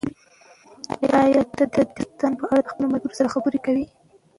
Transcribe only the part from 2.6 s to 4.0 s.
له خپلو ملګرو سره خبرې کوې؟